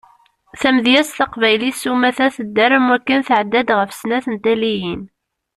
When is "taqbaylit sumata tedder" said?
1.19-2.71